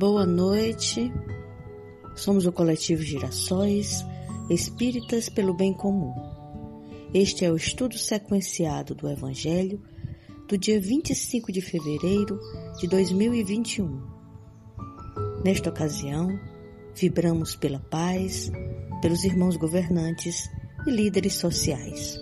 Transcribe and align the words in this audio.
Boa 0.00 0.24
noite. 0.24 1.12
Somos 2.16 2.46
o 2.46 2.52
coletivo 2.52 3.02
Girassóis, 3.02 4.02
espíritas 4.48 5.28
pelo 5.28 5.52
bem 5.52 5.74
comum. 5.74 6.14
Este 7.12 7.44
é 7.44 7.52
o 7.52 7.56
estudo 7.56 7.98
sequenciado 7.98 8.94
do 8.94 9.06
Evangelho 9.10 9.78
do 10.48 10.56
dia 10.56 10.80
25 10.80 11.52
de 11.52 11.60
fevereiro 11.60 12.40
de 12.78 12.88
2021. 12.88 14.00
Nesta 15.44 15.68
ocasião, 15.68 16.30
vibramos 16.94 17.54
pela 17.54 17.78
paz, 17.78 18.50
pelos 19.02 19.22
irmãos 19.22 19.58
governantes 19.58 20.48
e 20.86 20.90
líderes 20.90 21.34
sociais. 21.34 22.18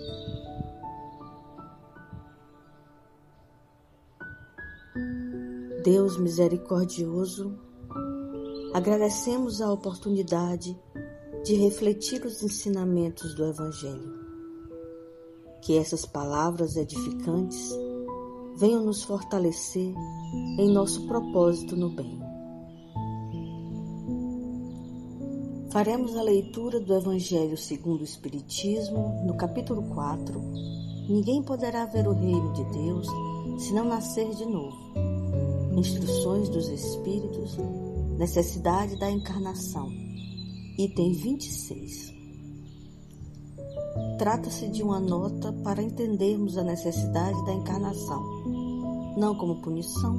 Deus 5.81 6.17
misericordioso, 6.19 7.68
agradecemos 8.73 9.61
a 9.61 9.71
oportunidade 9.71 10.77
de 11.43 11.55
refletir 11.55 12.23
os 12.25 12.43
ensinamentos 12.43 13.33
do 13.33 13.45
Evangelho. 13.45 14.19
Que 15.61 15.77
essas 15.77 16.05
palavras 16.05 16.75
edificantes 16.75 17.69
venham 18.57 18.83
nos 18.83 19.03
fortalecer 19.03 19.93
em 20.57 20.71
nosso 20.71 21.07
propósito 21.07 21.75
no 21.75 21.89
bem. 21.89 22.19
Faremos 25.71 26.15
a 26.17 26.23
leitura 26.23 26.79
do 26.79 26.93
Evangelho 26.93 27.57
segundo 27.57 28.01
o 28.01 28.03
Espiritismo, 28.03 29.23
no 29.25 29.35
capítulo 29.35 29.83
4. 29.93 30.41
Ninguém 31.07 31.41
poderá 31.41 31.85
ver 31.85 32.07
o 32.07 32.13
reino 32.13 32.53
de 32.53 32.63
Deus 32.65 33.07
se 33.59 33.73
não 33.73 33.85
nascer 33.85 34.29
de 34.35 34.45
novo. 34.45 34.77
Instruções 35.75 36.49
dos 36.49 36.67
Espíritos, 36.69 37.57
necessidade 38.19 38.97
da 38.97 39.09
encarnação. 39.09 39.89
Item 40.77 41.13
26. 41.13 42.13
Trata-se 44.17 44.67
de 44.67 44.83
uma 44.83 44.99
nota 44.99 45.53
para 45.63 45.81
entendermos 45.81 46.57
a 46.57 46.63
necessidade 46.63 47.45
da 47.45 47.53
encarnação, 47.53 48.21
não 49.15 49.33
como 49.35 49.61
punição, 49.61 50.17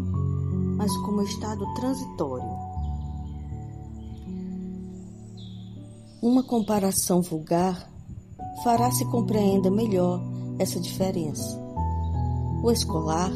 mas 0.79 0.91
como 1.03 1.21
estado 1.21 1.63
transitório. 1.75 2.49
Uma 6.23 6.43
comparação 6.43 7.21
vulgar 7.21 7.87
fará 8.65 8.91
se 8.93 9.05
compreenda 9.11 9.71
melhor 9.71 10.23
essa 10.59 10.81
diferença. 10.81 11.61
O 12.65 12.71
escolar 12.71 13.31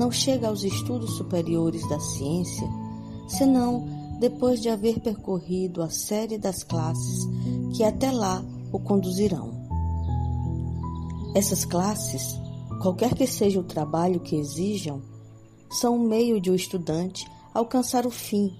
não 0.00 0.10
chega 0.10 0.48
aos 0.48 0.64
estudos 0.64 1.16
superiores 1.16 1.88
da 1.88 2.00
ciência 2.00 2.83
senão 3.28 3.86
depois 4.18 4.60
de 4.60 4.68
haver 4.68 5.00
percorrido 5.00 5.82
a 5.82 5.90
série 5.90 6.38
das 6.38 6.62
classes 6.62 7.28
que 7.74 7.82
até 7.82 8.10
lá 8.10 8.44
o 8.72 8.78
conduzirão. 8.78 9.52
Essas 11.34 11.64
classes, 11.64 12.38
qualquer 12.80 13.14
que 13.14 13.26
seja 13.26 13.58
o 13.60 13.64
trabalho 13.64 14.20
que 14.20 14.36
exijam, 14.36 15.02
são 15.70 15.96
um 15.96 16.08
meio 16.08 16.40
de 16.40 16.50
o 16.50 16.54
estudante 16.54 17.26
alcançar 17.52 18.06
o 18.06 18.10
fim 18.10 18.52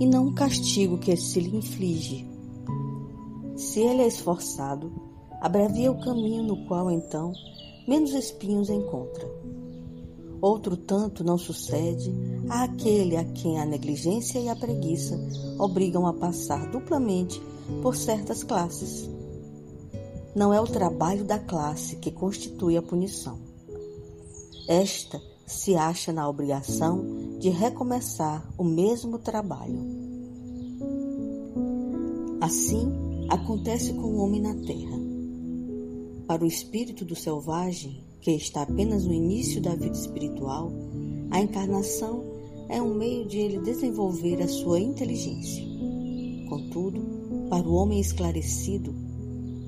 e 0.00 0.06
não 0.06 0.26
um 0.26 0.34
castigo 0.34 0.98
que 0.98 1.14
se 1.16 1.40
lhe 1.40 1.56
inflige. 1.56 2.26
Se 3.56 3.80
ele 3.80 4.02
é 4.02 4.06
esforçado, 4.06 4.92
abrevia 5.40 5.92
o 5.92 6.00
caminho 6.00 6.42
no 6.42 6.66
qual 6.66 6.90
então 6.90 7.32
menos 7.86 8.12
espinhos 8.12 8.70
encontra. 8.70 9.28
Outro 10.42 10.76
tanto 10.76 11.24
não 11.24 11.38
sucede 11.38 12.12
àquele 12.50 13.16
a 13.16 13.24
quem 13.24 13.58
a 13.58 13.64
negligência 13.64 14.38
e 14.38 14.50
a 14.50 14.56
preguiça 14.56 15.18
obrigam 15.58 16.06
a 16.06 16.12
passar 16.12 16.70
duplamente 16.70 17.40
por 17.80 17.96
certas 17.96 18.42
classes 18.42 19.08
não 20.34 20.52
é 20.52 20.60
o 20.60 20.66
trabalho 20.66 21.24
da 21.24 21.38
classe 21.38 21.96
que 21.96 22.10
constitui 22.10 22.76
a 22.76 22.82
punição. 22.82 23.38
Esta 24.66 25.20
se 25.46 25.74
acha 25.76 26.12
na 26.12 26.26
obrigação 26.26 27.38
de 27.38 27.50
recomeçar 27.50 28.48
o 28.56 28.64
mesmo 28.64 29.18
trabalho. 29.18 29.78
Assim 32.40 32.90
acontece 33.28 33.92
com 33.92 34.02
o 34.02 34.16
homem 34.18 34.40
na 34.40 34.54
terra. 34.54 34.98
Para 36.26 36.44
o 36.44 36.46
espírito 36.46 37.04
do 37.04 37.14
selvagem, 37.14 38.02
que 38.22 38.30
está 38.30 38.62
apenas 38.62 39.04
no 39.04 39.12
início 39.12 39.60
da 39.60 39.74
vida 39.74 39.96
espiritual, 39.96 40.72
a 41.30 41.40
encarnação 41.40 42.24
é 42.68 42.80
um 42.80 42.94
meio 42.94 43.26
de 43.26 43.38
ele 43.38 43.58
desenvolver 43.58 44.40
a 44.40 44.48
sua 44.48 44.78
inteligência. 44.78 45.64
Contudo, 46.48 47.02
para 47.50 47.68
o 47.68 47.74
homem 47.74 48.00
esclarecido, 48.00 48.94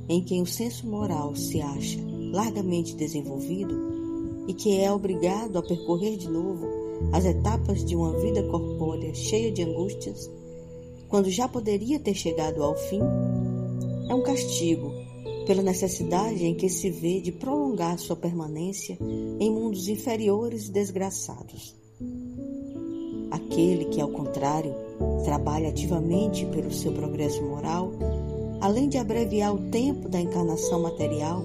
em 0.09 0.23
quem 0.23 0.41
o 0.41 0.47
senso 0.47 0.87
moral 0.87 1.35
se 1.35 1.61
acha 1.61 1.99
largamente 2.33 2.95
desenvolvido 2.95 4.45
e 4.47 4.55
que 4.55 4.79
é 4.79 4.91
obrigado 4.91 5.59
a 5.59 5.63
percorrer 5.63 6.17
de 6.17 6.31
novo 6.31 6.67
as 7.13 7.25
etapas 7.25 7.85
de 7.85 7.97
uma 7.97 8.17
vida 8.21 8.43
corpórea 8.45 9.13
cheia 9.15 9.51
de 9.51 9.63
angústias, 9.63 10.31
quando 11.09 11.29
já 11.29 11.49
poderia 11.49 11.99
ter 11.99 12.15
chegado 12.15 12.63
ao 12.63 12.77
fim, 12.77 13.01
é 14.09 14.15
um 14.15 14.23
castigo 14.23 14.84
pela 15.47 15.63
necessidade 15.63 16.45
em 16.45 16.55
que 16.55 16.69
se 16.69 16.91
vê 16.91 17.21
de 17.21 17.33
prolongar 17.33 17.99
sua 17.99 18.17
permanência 18.17 18.99
em 19.39 19.51
mundos 19.51 19.89
inferiores 19.89 20.69
e 20.69 20.73
desgraçados. 20.73 21.75
Aquele 23.31 23.87
que, 23.87 24.01
ao 24.01 24.09
contrário, 24.09 24.75
trabalha 25.25 25.69
ativamente 25.69 26.47
pelo 26.47 26.73
seu 26.73 26.93
progresso 26.93 27.43
moral, 27.43 27.93
além 28.61 28.89
de 28.89 28.99
abreviar 28.99 29.55
o 29.55 29.71
tempo 29.71 30.09
da 30.09 30.21
encarnação 30.21 30.83
material, 30.83 31.43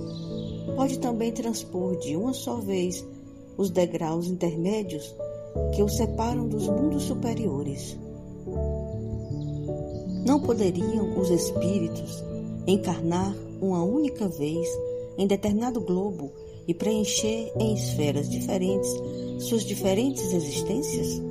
pode 0.76 1.00
também 1.00 1.32
transpor 1.32 1.98
de 1.98 2.16
uma 2.16 2.34
só 2.34 2.56
vez 2.58 3.06
os 3.58 3.70
degraus 3.70 4.28
intermédios 4.28 5.14
que 5.76 5.84
o 5.84 5.90
separam 5.90 6.48
dos 6.48 6.68
mundos 6.68 7.04
superiores. 7.04 7.98
Não 10.26 10.40
poderiam 10.40 11.18
os 11.18 11.30
espíritos 11.30 12.29
encarnar 12.70 13.36
uma 13.62 13.84
única 13.84 14.28
vez 14.28 14.68
em 15.18 15.28
determinado 15.28 15.82
globo 15.82 16.32
e 16.68 16.74
preencher 16.74 17.52
em 17.60 17.74
esferas 17.74 18.30
diferentes 18.30 18.90
suas 19.40 19.64
diferentes 19.64 20.34
existências? 20.34 21.22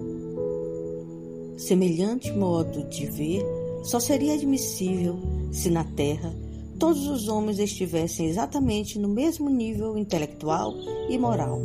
Semelhante 1.57 2.33
modo 2.33 2.89
de 2.89 3.07
ver 3.07 3.45
só 3.83 3.99
seria 3.99 4.35
admissível 4.35 5.19
se 5.51 5.71
na 5.71 5.85
Terra 5.85 6.35
todos 6.79 7.09
os 7.09 7.29
homens 7.29 7.59
estivessem 7.59 8.27
exatamente 8.27 8.99
no 8.99 9.09
mesmo 9.09 9.51
nível 9.51 9.99
intelectual 9.99 10.73
e 11.09 11.19
moral. 11.19 11.61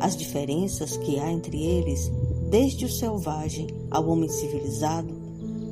As 0.00 0.16
diferenças 0.16 0.96
que 0.98 1.18
há 1.18 1.30
entre 1.30 1.62
eles, 1.62 2.10
desde 2.50 2.84
o 2.84 2.90
selvagem 2.90 3.68
ao 3.90 4.06
homem 4.08 4.28
civilizado, 4.28 5.12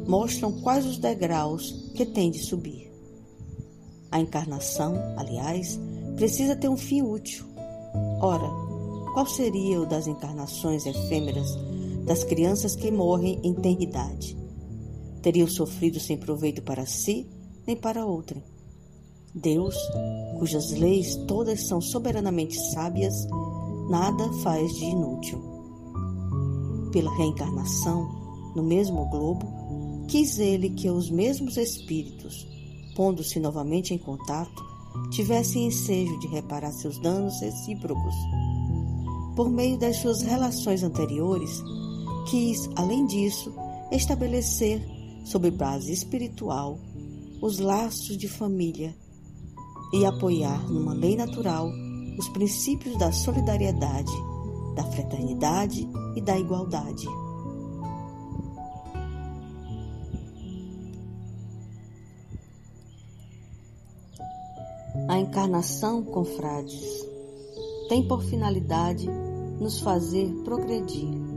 mostram 0.06 0.52
quais 0.62 0.86
os 0.86 0.96
degraus 0.96 1.90
que 1.94 2.06
tem 2.06 2.30
de 2.30 2.38
subir. 2.38 2.87
A 4.10 4.20
encarnação, 4.20 4.94
aliás, 5.16 5.78
precisa 6.16 6.56
ter 6.56 6.68
um 6.68 6.76
fim 6.76 7.02
útil. 7.02 7.44
Ora, 8.20 8.48
qual 9.14 9.26
seria 9.26 9.80
o 9.80 9.86
das 9.86 10.06
encarnações 10.06 10.86
efêmeras 10.86 11.48
das 12.04 12.24
crianças 12.24 12.74
que 12.74 12.90
morrem 12.90 13.40
em 13.42 13.54
tenridade? 13.54 14.38
teriam 15.22 15.48
sofrido 15.48 16.00
sem 16.00 16.16
proveito 16.16 16.62
para 16.62 16.86
si 16.86 17.26
nem 17.66 17.76
para 17.76 18.06
outrem. 18.06 18.42
Deus, 19.34 19.76
cujas 20.38 20.70
leis 20.70 21.16
todas 21.26 21.66
são 21.66 21.80
soberanamente 21.80 22.58
sábias, 22.72 23.26
nada 23.90 24.32
faz 24.42 24.72
de 24.74 24.84
inútil. 24.86 25.38
Pela 26.90 27.14
reencarnação, 27.14 28.52
no 28.56 28.62
mesmo 28.62 29.04
globo, 29.10 29.46
quis 30.08 30.38
ele 30.38 30.70
que 30.70 30.88
os 30.88 31.10
mesmos 31.10 31.58
espíritos, 31.58 32.48
pondo-se 32.98 33.38
novamente 33.38 33.94
em 33.94 33.98
contato, 33.98 34.66
tivessem 35.12 35.68
ensejo 35.68 36.18
de 36.18 36.26
reparar 36.26 36.72
seus 36.72 36.98
danos 36.98 37.40
recíprocos. 37.40 38.14
Por 39.36 39.48
meio 39.48 39.78
das 39.78 39.98
suas 39.98 40.22
relações 40.22 40.82
anteriores, 40.82 41.62
quis, 42.28 42.68
além 42.74 43.06
disso, 43.06 43.54
estabelecer 43.92 44.84
sob 45.24 45.48
base 45.52 45.92
espiritual, 45.92 46.76
os 47.40 47.60
laços 47.60 48.18
de 48.18 48.26
família 48.26 48.92
e 49.94 50.04
apoiar 50.04 50.68
numa 50.68 50.92
lei 50.92 51.14
natural 51.14 51.70
os 52.18 52.28
princípios 52.30 52.98
da 52.98 53.12
solidariedade, 53.12 54.10
da 54.74 54.82
fraternidade 54.82 55.88
e 56.16 56.20
da 56.20 56.36
igualdade. 56.36 57.06
A 65.08 65.18
encarnação, 65.18 66.02
confrades, 66.02 67.04
tem 67.88 68.06
por 68.06 68.22
finalidade 68.22 69.08
nos 69.58 69.80
fazer 69.80 70.28
progredir 70.44 71.28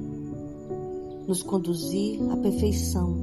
nos 1.28 1.44
conduzir 1.44 2.22
à 2.30 2.36
perfeição 2.36 3.16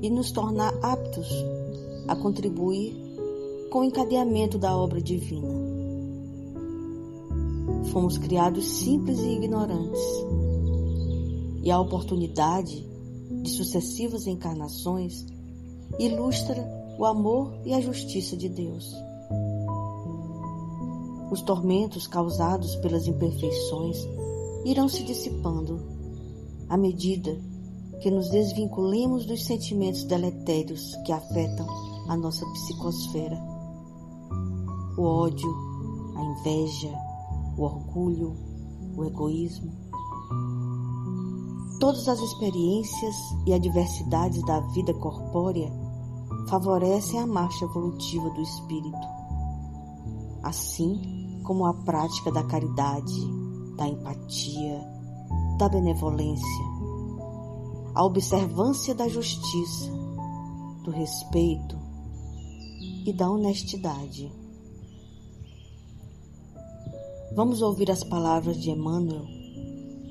e 0.00 0.08
nos 0.08 0.30
tornar 0.30 0.72
aptos 0.82 1.28
a 2.08 2.16
contribuir 2.16 2.96
com 3.70 3.80
o 3.80 3.84
encadeamento 3.84 4.58
da 4.58 4.74
obra 4.74 5.02
divina. 5.02 5.48
Fomos 7.92 8.16
criados 8.16 8.66
simples 8.66 9.20
e 9.20 9.32
ignorantes, 9.32 10.00
e 11.62 11.70
a 11.70 11.78
oportunidade 11.78 12.86
de 13.42 13.50
sucessivas 13.50 14.26
encarnações 14.26 15.26
ilustra 15.98 16.66
o 16.98 17.04
amor 17.04 17.52
e 17.66 17.74
a 17.74 17.80
justiça 17.80 18.36
de 18.36 18.48
Deus. 18.48 18.94
Os 21.34 21.42
tormentos 21.42 22.06
causados 22.06 22.76
pelas 22.76 23.08
imperfeições 23.08 23.98
irão 24.64 24.88
se 24.88 25.02
dissipando 25.02 25.82
à 26.68 26.76
medida 26.76 27.36
que 28.00 28.08
nos 28.08 28.30
desvinculemos 28.30 29.26
dos 29.26 29.44
sentimentos 29.44 30.04
deletérios 30.04 30.94
que 31.04 31.10
afetam 31.10 31.66
a 32.08 32.16
nossa 32.16 32.46
psicosfera. 32.46 33.36
O 34.96 35.02
ódio, 35.02 35.52
a 36.14 36.22
inveja, 36.22 36.96
o 37.58 37.64
orgulho, 37.64 38.36
o 38.96 39.04
egoísmo. 39.04 39.72
Todas 41.80 42.08
as 42.08 42.20
experiências 42.20 43.16
e 43.44 43.52
adversidades 43.52 44.40
da 44.46 44.60
vida 44.72 44.94
corpórea 44.94 45.68
favorecem 46.48 47.18
a 47.18 47.26
marcha 47.26 47.64
evolutiva 47.64 48.30
do 48.30 48.40
espírito, 48.40 49.08
assim 50.44 51.23
como 51.44 51.66
a 51.66 51.74
prática 51.74 52.32
da 52.32 52.42
caridade, 52.42 53.20
da 53.76 53.86
empatia, 53.86 54.80
da 55.58 55.68
benevolência, 55.68 56.64
a 57.94 58.04
observância 58.04 58.94
da 58.94 59.06
justiça, 59.08 59.92
do 60.82 60.90
respeito 60.90 61.78
e 63.06 63.12
da 63.12 63.30
honestidade. 63.30 64.32
Vamos 67.36 67.62
ouvir 67.62 67.90
as 67.90 68.02
palavras 68.02 68.60
de 68.60 68.70
Emmanuel 68.70 69.26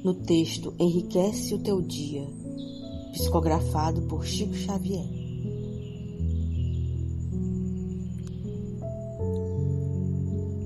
no 0.04 0.14
texto 0.14 0.74
Enriquece 0.78 1.56
o 1.56 1.60
Teu 1.60 1.82
Dia, 1.82 2.28
psicografado 3.14 4.02
por 4.04 4.26
Chico 4.26 4.54
Xavier. 4.54 5.23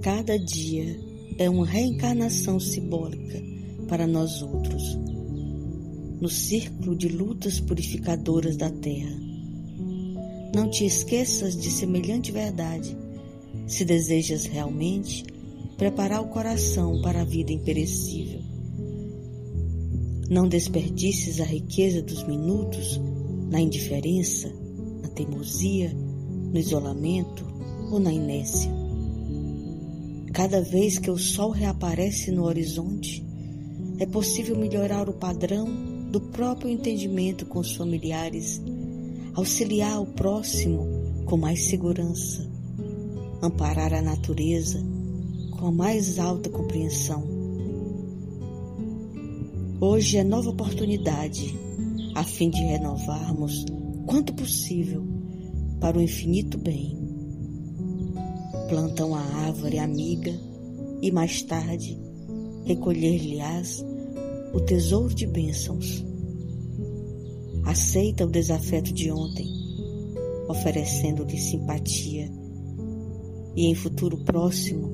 Cada 0.07 0.39
dia 0.39 0.97
é 1.37 1.49
uma 1.49 1.65
reencarnação 1.65 2.61
simbólica 2.61 3.43
para 3.89 4.07
nós 4.07 4.41
outros, 4.41 4.97
no 6.21 6.29
círculo 6.29 6.95
de 6.95 7.09
lutas 7.09 7.59
purificadoras 7.59 8.55
da 8.55 8.69
Terra. 8.69 9.19
Não 10.55 10.69
te 10.69 10.85
esqueças 10.85 11.57
de 11.57 11.69
semelhante 11.69 12.31
verdade, 12.31 12.95
se 13.67 13.83
desejas 13.83 14.45
realmente 14.45 15.25
preparar 15.75 16.21
o 16.21 16.29
coração 16.29 17.01
para 17.01 17.19
a 17.19 17.25
vida 17.25 17.51
imperecível. 17.51 18.39
Não 20.29 20.47
desperdices 20.47 21.41
a 21.41 21.45
riqueza 21.45 22.01
dos 22.01 22.25
minutos 22.25 22.97
na 23.49 23.59
indiferença, 23.59 24.49
na 25.01 25.09
teimosia, 25.09 25.93
no 25.93 26.57
isolamento 26.57 27.45
ou 27.91 27.99
na 27.99 28.13
inércia. 28.13 28.86
Cada 30.37 30.61
vez 30.61 30.99
que 30.99 31.09
o 31.09 31.17
sol 31.17 31.49
reaparece 31.49 32.29
no 32.29 32.43
horizonte, 32.43 33.25
é 33.97 34.05
possível 34.05 34.55
melhorar 34.55 35.09
o 35.09 35.13
padrão 35.13 35.65
do 36.11 36.21
próprio 36.21 36.69
entendimento 36.69 37.43
com 37.47 37.57
os 37.57 37.75
familiares, 37.75 38.61
auxiliar 39.33 39.99
o 39.99 40.05
próximo 40.05 40.85
com 41.25 41.37
mais 41.37 41.65
segurança, 41.65 42.47
amparar 43.41 43.91
a 43.95 44.01
natureza 44.03 44.79
com 45.57 45.69
a 45.69 45.71
mais 45.71 46.19
alta 46.19 46.51
compreensão. 46.51 47.23
Hoje 49.81 50.17
é 50.17 50.23
nova 50.23 50.51
oportunidade 50.51 51.57
a 52.13 52.23
fim 52.23 52.51
de 52.51 52.59
renovarmos 52.59 53.65
quanto 54.05 54.35
possível 54.35 55.03
para 55.79 55.97
o 55.97 56.01
infinito 56.01 56.59
bem 56.59 57.06
plantam 58.67 59.15
a 59.15 59.21
árvore 59.21 59.79
amiga 59.79 60.33
e 61.01 61.11
mais 61.11 61.41
tarde 61.41 61.97
recolher-lhe-ás 62.65 63.83
o 64.53 64.59
tesouro 64.59 65.13
de 65.13 65.25
bênçãos. 65.25 66.03
Aceita 67.63 68.25
o 68.25 68.29
desafeto 68.29 68.93
de 68.93 69.11
ontem, 69.11 69.47
oferecendo-lhe 70.49 71.37
simpatia, 71.37 72.29
e 73.55 73.67
em 73.67 73.75
futuro 73.75 74.17
próximo 74.17 74.89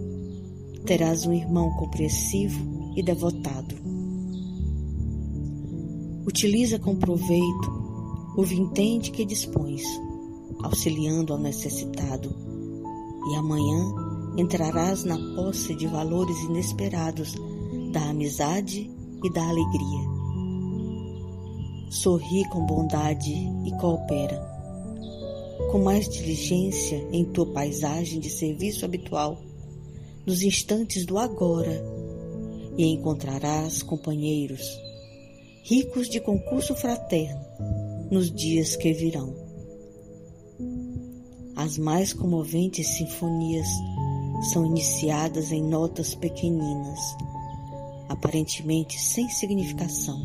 terás 0.86 1.26
um 1.26 1.34
irmão 1.34 1.72
compreensivo 1.78 2.94
e 2.96 3.02
devotado. 3.02 3.76
Utiliza 6.28 6.78
com 6.78 6.96
proveito 6.96 7.84
o 8.38 8.44
vintém 8.44 9.00
de 9.00 9.12
que 9.12 9.26
dispões, 9.26 9.84
auxiliando 10.64 11.34
ao 11.34 11.40
necessitado 11.40 12.43
e 13.30 13.36
amanhã 13.36 13.94
entrarás 14.38 15.04
na 15.04 15.18
posse 15.36 15.76
de 15.76 15.88
valores 15.88 16.38
inesperados 16.44 17.34
da 17.92 18.10
amizade 18.10 18.90
e 19.24 19.32
da 19.32 19.48
alegria. 19.48 20.14
Sorri 21.90 22.44
com 22.50 22.66
bondade 22.66 23.32
e 23.66 23.72
coopera. 23.80 24.52
Com 25.72 25.84
mais 25.84 26.10
diligência 26.10 27.08
em 27.12 27.24
tua 27.26 27.46
paisagem 27.46 28.20
de 28.20 28.30
serviço 28.30 28.84
habitual, 28.84 29.40
nos 30.26 30.42
instantes 30.42 31.06
do 31.06 31.18
agora, 31.18 31.84
e 32.78 32.88
encontrarás 32.88 33.84
companheiros, 33.84 34.68
ricos 35.64 36.10
de 36.10 36.20
concurso 36.20 36.74
fraterno, 36.74 37.40
nos 38.10 38.32
dias 38.32 38.76
que 38.76 38.92
virão. 38.92 39.43
As 41.56 41.78
mais 41.78 42.14
comoventes 42.14 42.88
sinfonias 42.98 43.68
são 44.52 44.66
iniciadas 44.66 45.52
em 45.52 45.62
notas 45.62 46.16
pequeninas, 46.16 47.00
aparentemente 48.10 49.00
sem 49.00 49.30
significação. 49.30 50.20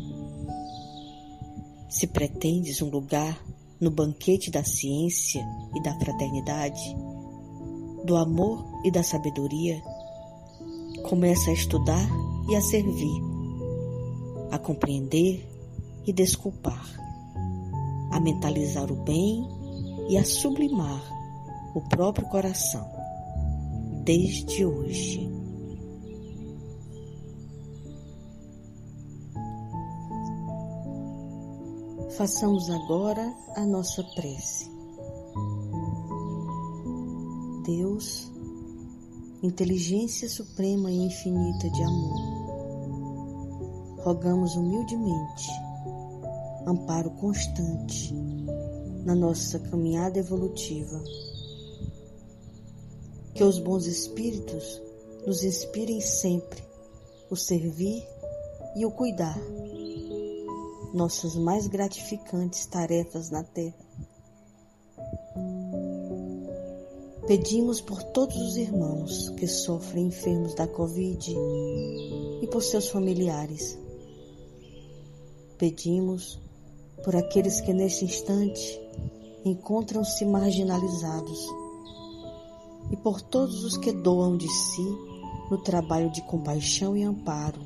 Se 1.87 2.07
pretendes 2.07 2.81
um 2.81 2.89
lugar 2.89 3.39
no 3.79 3.91
banquete 3.91 4.49
da 4.49 4.63
ciência 4.63 5.45
e 5.75 5.83
da 5.83 5.93
fraternidade, 5.99 6.95
do 8.05 8.15
amor 8.15 8.65
e 8.83 8.89
da 8.89 9.03
sabedoria, 9.03 9.79
começa 11.07 11.51
a 11.51 11.53
estudar 11.53 12.09
e 12.49 12.55
a 12.55 12.61
servir, 12.61 13.21
a 14.51 14.57
compreender 14.57 15.47
e 16.07 16.11
desculpar, 16.11 16.89
a 18.11 18.19
mentalizar 18.19 18.91
o 18.91 18.95
bem 18.95 19.47
e 20.09 20.17
a 20.17 20.25
sublimar 20.25 21.18
o 21.73 21.81
próprio 21.81 22.27
coração, 22.27 22.89
desde 24.03 24.65
hoje. 24.65 25.29
Façamos 32.17 32.69
agora 32.69 33.33
a 33.55 33.65
nossa 33.65 34.03
prece. 34.15 34.69
Deus, 37.65 38.31
inteligência 39.43 40.27
suprema 40.27 40.91
e 40.91 41.05
infinita 41.05 41.69
de 41.69 41.83
amor, 41.83 42.19
rogamos 44.03 44.55
humildemente 44.55 45.49
amparo 46.65 47.09
constante 47.11 48.13
na 49.05 49.15
nossa 49.15 49.59
caminhada 49.59 50.19
evolutiva 50.19 51.01
que 53.39 53.43
os 53.45 53.57
bons 53.57 53.85
espíritos 53.85 54.81
nos 55.25 55.45
inspirem 55.45 56.01
sempre 56.01 56.61
o 57.29 57.37
servir 57.37 58.05
e 58.75 58.85
o 58.85 58.91
cuidar, 58.91 59.39
nossas 60.93 61.35
mais 61.35 61.65
gratificantes 61.65 62.65
tarefas 62.65 63.29
na 63.29 63.41
Terra. 63.41 63.79
Pedimos 67.27 67.79
por 67.79 68.03
todos 68.03 68.35
os 68.35 68.57
irmãos 68.57 69.29
que 69.29 69.47
sofrem 69.47 70.07
enfermos 70.07 70.53
da 70.53 70.67
Covid 70.67 71.33
e 72.41 72.47
por 72.47 72.61
seus 72.61 72.89
familiares. 72.89 73.79
Pedimos 75.57 76.37
por 77.05 77.15
aqueles 77.15 77.61
que 77.61 77.71
neste 77.71 78.03
instante 78.03 78.81
encontram-se 79.45 80.25
marginalizados 80.25 81.58
e 82.91 82.97
por 82.97 83.21
todos 83.21 83.63
os 83.63 83.77
que 83.77 83.91
doam 83.91 84.37
de 84.37 84.49
si 84.49 84.97
no 85.49 85.57
trabalho 85.57 86.11
de 86.11 86.21
compaixão 86.23 86.95
e 86.95 87.03
amparo 87.03 87.61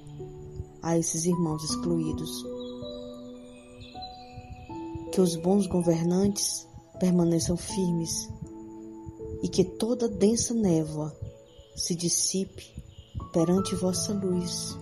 a 0.81 0.97
esses 0.97 1.25
irmãos 1.25 1.63
excluídos. 1.63 2.53
que 5.13 5.21
os 5.21 5.35
bons 5.35 5.67
governantes 5.67 6.67
permaneçam 6.99 7.55
firmes 7.55 8.27
e 9.43 9.47
que 9.47 9.63
toda 9.63 10.09
densa 10.09 10.55
névoa 10.55 11.15
se 11.75 11.93
dissipe 11.93 12.73
perante 13.31 13.75
vossa 13.75 14.11
luz. 14.11 14.75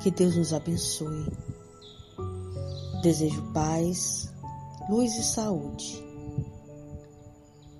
Que 0.00 0.10
Deus 0.12 0.36
nos 0.36 0.52
abençoe. 0.52 1.26
Desejo 3.02 3.42
paz, 3.52 4.32
luz 4.88 5.16
e 5.16 5.24
saúde. 5.24 6.03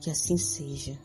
Que 0.04 0.11
assim 0.11 0.37
seja. 0.37 0.99